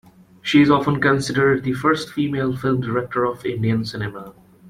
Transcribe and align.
She 0.41 0.63
is 0.63 0.71
often 0.71 0.99
considered 0.99 1.63
the 1.63 1.73
first 1.73 2.09
female 2.11 2.55
film 2.57 2.81
director 2.81 3.23
of 3.23 3.45
Indian 3.45 3.85
cinema. 3.85 4.33